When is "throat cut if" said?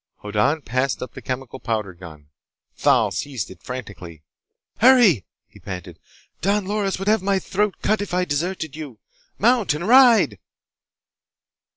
7.37-8.11